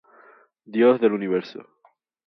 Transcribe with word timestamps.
Dios 0.65 0.99
del 0.99 1.11
universo. 1.13 1.63